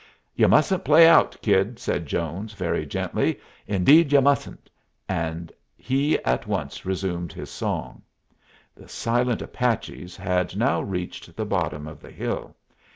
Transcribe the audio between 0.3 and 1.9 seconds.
'""Y'u mustn't play out, kid,"